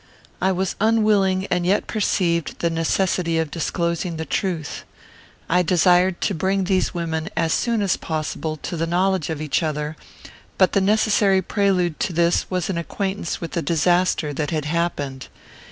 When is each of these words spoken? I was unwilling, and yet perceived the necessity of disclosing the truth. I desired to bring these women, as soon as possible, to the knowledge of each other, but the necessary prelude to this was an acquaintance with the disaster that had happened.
I 0.41 0.51
was 0.51 0.75
unwilling, 0.81 1.45
and 1.51 1.63
yet 1.63 1.85
perceived 1.85 2.57
the 2.57 2.71
necessity 2.71 3.37
of 3.37 3.51
disclosing 3.51 4.17
the 4.17 4.25
truth. 4.25 4.83
I 5.47 5.61
desired 5.61 6.21
to 6.21 6.33
bring 6.33 6.63
these 6.63 6.91
women, 6.91 7.29
as 7.37 7.53
soon 7.53 7.83
as 7.83 7.97
possible, 7.97 8.57
to 8.63 8.75
the 8.75 8.87
knowledge 8.87 9.29
of 9.29 9.43
each 9.43 9.61
other, 9.61 9.95
but 10.57 10.71
the 10.71 10.81
necessary 10.81 11.43
prelude 11.43 11.99
to 11.99 12.13
this 12.13 12.49
was 12.49 12.67
an 12.67 12.79
acquaintance 12.79 13.39
with 13.41 13.51
the 13.51 13.61
disaster 13.61 14.33
that 14.33 14.49
had 14.49 14.65
happened. 14.65 15.27